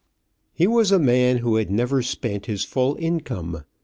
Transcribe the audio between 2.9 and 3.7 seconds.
income.